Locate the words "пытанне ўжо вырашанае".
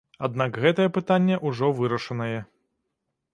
0.95-2.39